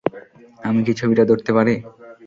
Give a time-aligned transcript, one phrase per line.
[0.59, 1.75] আমি কি ছবিটা ধরতে পারি?